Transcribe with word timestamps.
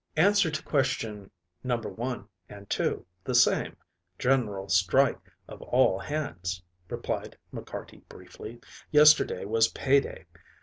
"Answer 0.17 0.49
to 0.49 0.63
question 0.63 1.29
number 1.63 1.87
one 1.87 2.27
and 2.49 2.67
two 2.71 3.05
the 3.23 3.35
same 3.35 3.77
general 4.17 4.67
strike 4.67 5.19
of 5.47 5.61
all 5.61 5.99
hands," 5.99 6.63
replied 6.89 7.37
McCarty 7.53 8.01
briefly. 8.09 8.59
"Yesterday 8.91 9.45
was 9.45 9.67
pay 9.67 9.99
day. 9.99 10.25